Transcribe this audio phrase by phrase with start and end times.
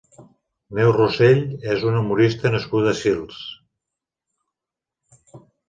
[0.77, 1.43] Neus Rossell
[1.75, 3.45] és una humorista nascuda a Sils.